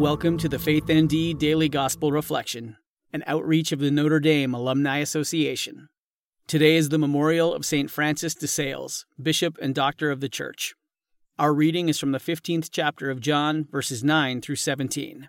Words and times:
Welcome 0.00 0.38
to 0.38 0.48
the 0.48 0.58
Faith 0.58 0.90
ND 0.90 1.38
Daily 1.38 1.68
Gospel 1.68 2.10
Reflection, 2.10 2.78
an 3.12 3.22
outreach 3.26 3.70
of 3.70 3.80
the 3.80 3.90
Notre 3.90 4.18
Dame 4.18 4.54
Alumni 4.54 4.96
Association. 4.96 5.90
Today 6.46 6.76
is 6.76 6.88
the 6.88 6.96
memorial 6.96 7.52
of 7.52 7.66
St. 7.66 7.90
Francis 7.90 8.34
de 8.34 8.46
Sales, 8.46 9.04
Bishop 9.22 9.58
and 9.60 9.74
Doctor 9.74 10.10
of 10.10 10.20
the 10.20 10.30
Church. 10.30 10.74
Our 11.38 11.52
reading 11.52 11.90
is 11.90 11.98
from 11.98 12.12
the 12.12 12.18
15th 12.18 12.70
chapter 12.72 13.10
of 13.10 13.20
John, 13.20 13.68
verses 13.70 14.02
9 14.02 14.40
through 14.40 14.56
17. 14.56 15.28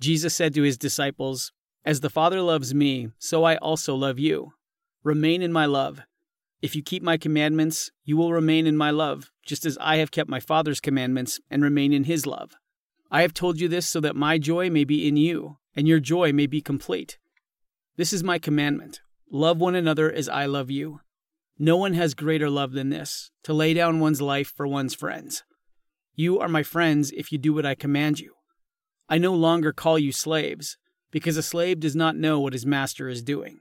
Jesus 0.00 0.34
said 0.34 0.54
to 0.54 0.62
his 0.62 0.76
disciples, 0.76 1.52
As 1.84 2.00
the 2.00 2.10
Father 2.10 2.40
loves 2.40 2.74
me, 2.74 3.10
so 3.16 3.44
I 3.44 3.54
also 3.58 3.94
love 3.94 4.18
you. 4.18 4.54
Remain 5.04 5.40
in 5.40 5.52
my 5.52 5.66
love. 5.66 6.00
If 6.64 6.74
you 6.74 6.82
keep 6.82 7.02
my 7.02 7.18
commandments, 7.18 7.90
you 8.06 8.16
will 8.16 8.32
remain 8.32 8.66
in 8.66 8.74
my 8.74 8.90
love, 8.90 9.30
just 9.44 9.66
as 9.66 9.76
I 9.82 9.98
have 9.98 10.10
kept 10.10 10.30
my 10.30 10.40
Father's 10.40 10.80
commandments 10.80 11.38
and 11.50 11.62
remain 11.62 11.92
in 11.92 12.04
his 12.04 12.26
love. 12.26 12.52
I 13.10 13.20
have 13.20 13.34
told 13.34 13.60
you 13.60 13.68
this 13.68 13.86
so 13.86 14.00
that 14.00 14.16
my 14.16 14.38
joy 14.38 14.70
may 14.70 14.84
be 14.84 15.06
in 15.06 15.18
you, 15.18 15.58
and 15.76 15.86
your 15.86 16.00
joy 16.00 16.32
may 16.32 16.46
be 16.46 16.62
complete. 16.62 17.18
This 17.98 18.14
is 18.14 18.24
my 18.24 18.38
commandment 18.38 19.02
love 19.30 19.58
one 19.58 19.74
another 19.74 20.10
as 20.10 20.26
I 20.26 20.46
love 20.46 20.70
you. 20.70 21.00
No 21.58 21.76
one 21.76 21.92
has 21.92 22.14
greater 22.14 22.48
love 22.48 22.72
than 22.72 22.88
this, 22.88 23.30
to 23.42 23.52
lay 23.52 23.74
down 23.74 24.00
one's 24.00 24.22
life 24.22 24.50
for 24.56 24.66
one's 24.66 24.94
friends. 24.94 25.44
You 26.14 26.40
are 26.40 26.48
my 26.48 26.62
friends 26.62 27.10
if 27.10 27.30
you 27.30 27.36
do 27.36 27.52
what 27.52 27.66
I 27.66 27.74
command 27.74 28.20
you. 28.20 28.36
I 29.06 29.18
no 29.18 29.34
longer 29.34 29.74
call 29.74 29.98
you 29.98 30.12
slaves, 30.12 30.78
because 31.10 31.36
a 31.36 31.42
slave 31.42 31.78
does 31.78 31.94
not 31.94 32.16
know 32.16 32.40
what 32.40 32.54
his 32.54 32.64
master 32.64 33.10
is 33.10 33.22
doing. 33.22 33.60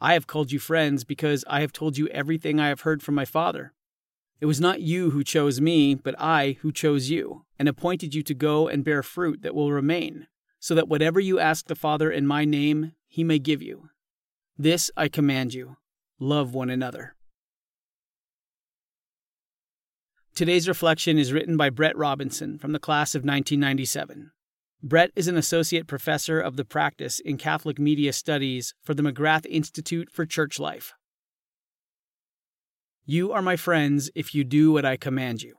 I 0.00 0.14
have 0.14 0.26
called 0.26 0.50
you 0.50 0.58
friends 0.58 1.04
because 1.04 1.44
I 1.46 1.60
have 1.60 1.72
told 1.72 1.98
you 1.98 2.08
everything 2.08 2.58
I 2.58 2.68
have 2.68 2.82
heard 2.82 3.02
from 3.02 3.14
my 3.14 3.24
Father. 3.26 3.74
It 4.40 4.46
was 4.46 4.60
not 4.60 4.80
you 4.80 5.10
who 5.10 5.22
chose 5.22 5.60
me, 5.60 5.94
but 5.94 6.14
I 6.18 6.56
who 6.62 6.72
chose 6.72 7.10
you, 7.10 7.44
and 7.58 7.68
appointed 7.68 8.14
you 8.14 8.22
to 8.22 8.34
go 8.34 8.68
and 8.68 8.84
bear 8.84 9.02
fruit 9.02 9.42
that 9.42 9.54
will 9.54 9.72
remain, 9.72 10.26
so 10.58 10.74
that 10.74 10.88
whatever 10.88 11.20
you 11.20 11.38
ask 11.38 11.66
the 11.66 11.74
Father 11.74 12.10
in 12.10 12.26
my 12.26 12.46
name, 12.46 12.92
he 13.06 13.22
may 13.22 13.38
give 13.38 13.60
you. 13.60 13.90
This 14.56 14.90
I 14.96 15.08
command 15.08 15.52
you 15.52 15.76
love 16.18 16.54
one 16.54 16.70
another. 16.70 17.14
Today's 20.34 20.68
reflection 20.68 21.18
is 21.18 21.32
written 21.32 21.56
by 21.56 21.68
Brett 21.68 21.96
Robinson 21.96 22.58
from 22.58 22.72
the 22.72 22.78
class 22.78 23.14
of 23.14 23.20
1997. 23.20 24.30
Brett 24.82 25.10
is 25.14 25.28
an 25.28 25.36
associate 25.36 25.86
professor 25.86 26.40
of 26.40 26.56
the 26.56 26.64
practice 26.64 27.20
in 27.20 27.36
Catholic 27.36 27.78
Media 27.78 28.14
Studies 28.14 28.72
for 28.82 28.94
the 28.94 29.02
McGrath 29.02 29.44
Institute 29.44 30.08
for 30.10 30.24
Church 30.24 30.58
Life. 30.58 30.94
You 33.04 33.30
are 33.30 33.42
my 33.42 33.56
friends 33.56 34.10
if 34.14 34.34
you 34.34 34.42
do 34.42 34.72
what 34.72 34.86
I 34.86 34.96
command 34.96 35.42
you. 35.42 35.54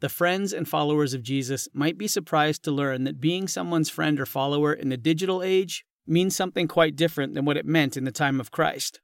The 0.00 0.08
friends 0.08 0.54
and 0.54 0.66
followers 0.66 1.12
of 1.12 1.22
Jesus 1.22 1.68
might 1.74 1.98
be 1.98 2.08
surprised 2.08 2.62
to 2.64 2.70
learn 2.70 3.04
that 3.04 3.20
being 3.20 3.46
someone's 3.46 3.90
friend 3.90 4.18
or 4.18 4.24
follower 4.24 4.72
in 4.72 4.88
the 4.88 4.96
digital 4.96 5.42
age 5.42 5.84
means 6.06 6.34
something 6.34 6.66
quite 6.66 6.96
different 6.96 7.34
than 7.34 7.44
what 7.44 7.58
it 7.58 7.66
meant 7.66 7.94
in 7.94 8.04
the 8.04 8.12
time 8.12 8.40
of 8.40 8.50
Christ. 8.50 9.00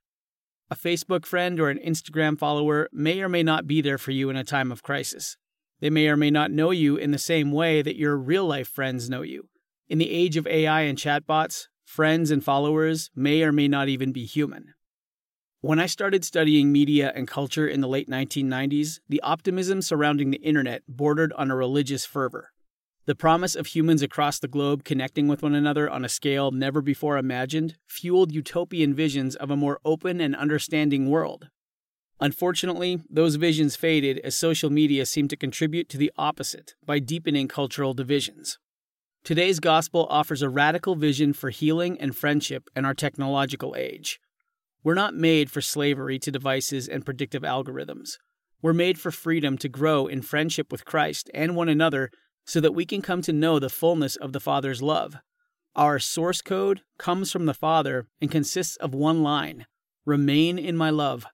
A 0.70 0.74
Facebook 0.74 1.26
friend 1.26 1.60
or 1.60 1.68
an 1.68 1.78
Instagram 1.78 2.38
follower 2.38 2.88
may 2.90 3.20
or 3.20 3.28
may 3.28 3.42
not 3.42 3.66
be 3.66 3.82
there 3.82 3.98
for 3.98 4.12
you 4.12 4.30
in 4.30 4.36
a 4.36 4.44
time 4.44 4.72
of 4.72 4.82
crisis. 4.82 5.36
They 5.82 5.90
may 5.90 6.06
or 6.06 6.16
may 6.16 6.30
not 6.30 6.52
know 6.52 6.70
you 6.70 6.96
in 6.96 7.10
the 7.10 7.18
same 7.18 7.50
way 7.50 7.82
that 7.82 7.96
your 7.96 8.16
real 8.16 8.46
life 8.46 8.68
friends 8.68 9.10
know 9.10 9.22
you. 9.22 9.48
In 9.88 9.98
the 9.98 10.12
age 10.12 10.36
of 10.36 10.46
AI 10.46 10.82
and 10.82 10.96
chatbots, 10.96 11.66
friends 11.84 12.30
and 12.30 12.42
followers 12.42 13.10
may 13.16 13.42
or 13.42 13.50
may 13.50 13.66
not 13.66 13.88
even 13.88 14.12
be 14.12 14.24
human. 14.24 14.74
When 15.60 15.80
I 15.80 15.86
started 15.86 16.24
studying 16.24 16.70
media 16.70 17.10
and 17.16 17.26
culture 17.26 17.66
in 17.66 17.80
the 17.80 17.88
late 17.88 18.08
1990s, 18.08 19.00
the 19.08 19.20
optimism 19.22 19.82
surrounding 19.82 20.30
the 20.30 20.38
internet 20.38 20.82
bordered 20.86 21.32
on 21.32 21.50
a 21.50 21.56
religious 21.56 22.06
fervor. 22.06 22.52
The 23.06 23.16
promise 23.16 23.56
of 23.56 23.66
humans 23.66 24.02
across 24.02 24.38
the 24.38 24.46
globe 24.46 24.84
connecting 24.84 25.26
with 25.26 25.42
one 25.42 25.56
another 25.56 25.90
on 25.90 26.04
a 26.04 26.08
scale 26.08 26.52
never 26.52 26.80
before 26.80 27.18
imagined 27.18 27.76
fueled 27.88 28.30
utopian 28.30 28.94
visions 28.94 29.34
of 29.34 29.50
a 29.50 29.56
more 29.56 29.80
open 29.84 30.20
and 30.20 30.36
understanding 30.36 31.10
world. 31.10 31.48
Unfortunately, 32.22 33.00
those 33.10 33.34
visions 33.34 33.74
faded 33.74 34.20
as 34.20 34.38
social 34.38 34.70
media 34.70 35.04
seemed 35.04 35.28
to 35.30 35.36
contribute 35.36 35.88
to 35.88 35.98
the 35.98 36.12
opposite 36.16 36.76
by 36.86 37.00
deepening 37.00 37.48
cultural 37.48 37.94
divisions. 37.94 38.60
Today's 39.24 39.58
gospel 39.58 40.06
offers 40.08 40.40
a 40.40 40.48
radical 40.48 40.94
vision 40.94 41.32
for 41.32 41.50
healing 41.50 42.00
and 42.00 42.16
friendship 42.16 42.70
in 42.76 42.84
our 42.84 42.94
technological 42.94 43.74
age. 43.76 44.20
We're 44.84 44.94
not 44.94 45.16
made 45.16 45.50
for 45.50 45.60
slavery 45.60 46.20
to 46.20 46.30
devices 46.30 46.86
and 46.86 47.04
predictive 47.04 47.42
algorithms. 47.42 48.18
We're 48.62 48.72
made 48.72 49.00
for 49.00 49.10
freedom 49.10 49.58
to 49.58 49.68
grow 49.68 50.06
in 50.06 50.22
friendship 50.22 50.70
with 50.70 50.84
Christ 50.84 51.28
and 51.34 51.56
one 51.56 51.68
another 51.68 52.08
so 52.46 52.60
that 52.60 52.74
we 52.74 52.86
can 52.86 53.02
come 53.02 53.22
to 53.22 53.32
know 53.32 53.58
the 53.58 53.68
fullness 53.68 54.14
of 54.14 54.32
the 54.32 54.38
Father's 54.38 54.80
love. 54.80 55.16
Our 55.74 55.98
source 55.98 56.40
code 56.40 56.82
comes 56.98 57.32
from 57.32 57.46
the 57.46 57.54
Father 57.54 58.06
and 58.20 58.30
consists 58.30 58.76
of 58.76 58.94
one 58.94 59.24
line 59.24 59.66
Remain 60.06 60.56
in 60.56 60.76
my 60.76 60.90
love. 60.90 61.26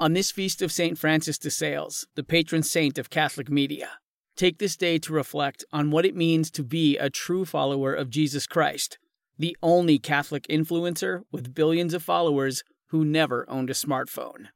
On 0.00 0.12
this 0.12 0.30
feast 0.30 0.62
of 0.62 0.70
St. 0.70 0.96
Francis 0.96 1.38
de 1.38 1.50
Sales, 1.50 2.06
the 2.14 2.22
patron 2.22 2.62
saint 2.62 2.98
of 2.98 3.10
Catholic 3.10 3.50
media, 3.50 3.98
take 4.36 4.58
this 4.58 4.76
day 4.76 4.96
to 5.00 5.12
reflect 5.12 5.64
on 5.72 5.90
what 5.90 6.06
it 6.06 6.14
means 6.14 6.52
to 6.52 6.62
be 6.62 6.96
a 6.96 7.10
true 7.10 7.44
follower 7.44 7.94
of 7.94 8.08
Jesus 8.08 8.46
Christ, 8.46 8.98
the 9.36 9.56
only 9.60 9.98
Catholic 9.98 10.46
influencer 10.46 11.22
with 11.32 11.52
billions 11.52 11.94
of 11.94 12.04
followers 12.04 12.62
who 12.90 13.04
never 13.04 13.44
owned 13.50 13.70
a 13.70 13.74
smartphone. 13.74 14.46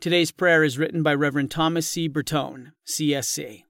Today's 0.00 0.32
prayer 0.32 0.64
is 0.64 0.76
written 0.76 1.04
by 1.04 1.14
Reverend 1.14 1.52
Thomas 1.52 1.88
C. 1.88 2.08
Bertone, 2.08 2.72
CSC. 2.84 3.62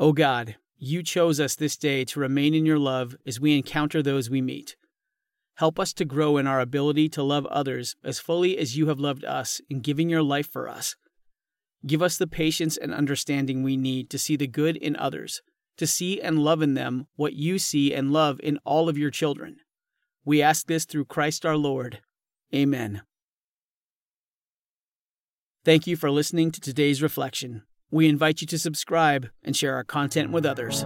O 0.00 0.12
God, 0.12 0.56
you 0.76 1.04
chose 1.04 1.38
us 1.38 1.54
this 1.54 1.76
day 1.76 2.04
to 2.06 2.18
remain 2.18 2.54
in 2.54 2.66
your 2.66 2.78
love 2.78 3.14
as 3.24 3.38
we 3.38 3.56
encounter 3.56 4.02
those 4.02 4.28
we 4.28 4.42
meet. 4.42 4.74
Help 5.58 5.80
us 5.80 5.92
to 5.92 6.04
grow 6.04 6.36
in 6.36 6.46
our 6.46 6.60
ability 6.60 7.08
to 7.08 7.20
love 7.20 7.44
others 7.46 7.96
as 8.04 8.20
fully 8.20 8.56
as 8.56 8.76
you 8.76 8.86
have 8.86 9.00
loved 9.00 9.24
us 9.24 9.60
in 9.68 9.80
giving 9.80 10.08
your 10.08 10.22
life 10.22 10.48
for 10.48 10.68
us. 10.68 10.94
Give 11.84 12.00
us 12.00 12.16
the 12.16 12.28
patience 12.28 12.76
and 12.76 12.94
understanding 12.94 13.64
we 13.64 13.76
need 13.76 14.08
to 14.10 14.20
see 14.20 14.36
the 14.36 14.46
good 14.46 14.76
in 14.76 14.94
others, 14.94 15.42
to 15.76 15.84
see 15.84 16.20
and 16.20 16.38
love 16.38 16.62
in 16.62 16.74
them 16.74 17.08
what 17.16 17.32
you 17.32 17.58
see 17.58 17.92
and 17.92 18.12
love 18.12 18.38
in 18.40 18.60
all 18.64 18.88
of 18.88 18.96
your 18.96 19.10
children. 19.10 19.56
We 20.24 20.40
ask 20.40 20.68
this 20.68 20.84
through 20.84 21.06
Christ 21.06 21.44
our 21.44 21.56
Lord. 21.56 22.02
Amen. 22.54 23.02
Thank 25.64 25.88
you 25.88 25.96
for 25.96 26.08
listening 26.08 26.52
to 26.52 26.60
today's 26.60 27.02
reflection. 27.02 27.64
We 27.90 28.08
invite 28.08 28.40
you 28.42 28.46
to 28.46 28.60
subscribe 28.60 29.28
and 29.42 29.56
share 29.56 29.74
our 29.74 29.84
content 29.84 30.30
with 30.30 30.46
others. 30.46 30.84